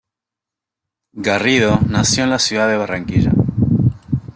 [1.13, 3.31] Garrido nació en la ciudad de Barranquilla.